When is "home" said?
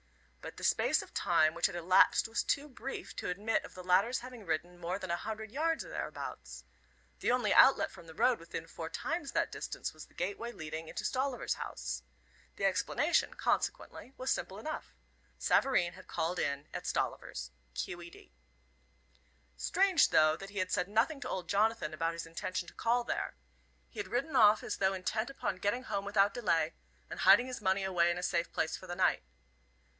25.83-26.03